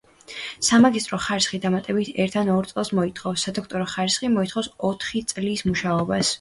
[0.67, 6.29] სამაგისტრო ხარისხი დამატებით ერთ ან ორ წელს მოითხოვს; სადოქტორო ხარისხი მოითხოვს ოთხი წლის მუშაობას.